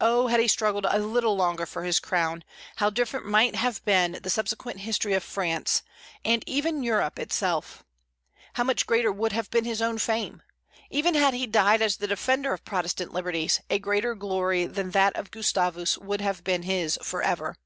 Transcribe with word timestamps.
Oh, 0.00 0.28
had 0.28 0.38
he 0.38 0.46
struggled 0.46 0.86
a 0.88 1.00
little 1.00 1.34
longer 1.34 1.66
for 1.66 1.82
his 1.82 1.98
crown, 1.98 2.44
how 2.76 2.90
different 2.90 3.26
might 3.26 3.56
have 3.56 3.84
been 3.84 4.20
the 4.22 4.30
subsequent 4.30 4.78
history 4.82 5.14
of 5.14 5.24
France, 5.24 5.82
and 6.24 6.44
even 6.46 6.84
Europe 6.84 7.18
itself! 7.18 7.82
How 8.52 8.62
much 8.62 8.86
greater 8.86 9.10
would 9.10 9.32
have 9.32 9.50
been 9.50 9.64
his 9.64 9.82
own 9.82 9.98
fame! 9.98 10.44
Even 10.90 11.16
had 11.16 11.34
he 11.34 11.48
died 11.48 11.82
as 11.82 11.96
the 11.96 12.06
defender 12.06 12.52
of 12.52 12.64
Protestant 12.64 13.12
liberties, 13.12 13.60
a 13.68 13.80
greater 13.80 14.14
glory 14.14 14.64
than 14.66 14.92
that 14.92 15.16
of 15.16 15.32
Gustavus 15.32 15.98
would 15.98 16.20
have 16.20 16.44
been 16.44 16.62
his 16.62 16.96
forever. 17.02 17.56